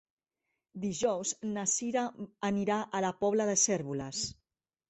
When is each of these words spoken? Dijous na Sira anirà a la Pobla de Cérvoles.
Dijous 0.85 1.33
na 1.51 1.67
Sira 1.75 2.05
anirà 2.51 2.79
a 2.81 3.03
la 3.07 3.15
Pobla 3.23 3.49
de 3.51 3.59
Cérvoles. 3.69 4.27